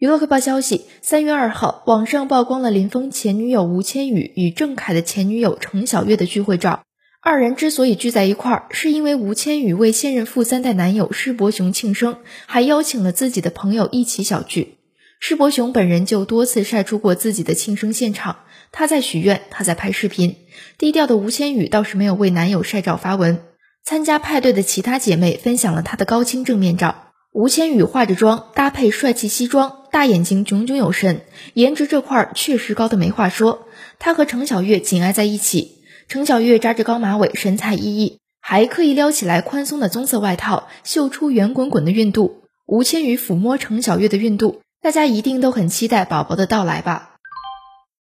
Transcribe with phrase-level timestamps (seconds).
[0.00, 6.80] 娱乐快报消息：三月二号，网上曝光了林峰前女友吴千语与郑恺的前女友程小月的聚会照。
[7.20, 12.16] 二人之所以聚在一块儿，是因为吴千语为现任富三代男友施伯雄庆生，
[12.46, 14.78] 还邀请了自己的朋友一起小聚。
[15.20, 18.36] 施伯雄本人就多次晒出过自己的庆生现场，
[18.72, 20.34] 他在许愿，他在拍视频。
[20.78, 23.42] 低调的吴千语倒是没有为男友晒照发文。
[23.84, 27.08] 参加派对的其他姐妹分享了她的高清正面照。
[27.32, 31.22] 吴千语化着妆，搭配帅气西装，大眼睛炯炯有神，
[31.54, 33.66] 颜值这块确实高的没话说。
[33.98, 42.44] 她和程小月紧挨在一起，程小月扎着高马尾，神采奕奕，还刻意撩起来宽松的棕色外套，秀出圆滚滚的孕肚。
[42.66, 47.09] 吴千语抚摸程小月的孕肚，大家一定都很期待宝宝的到来吧。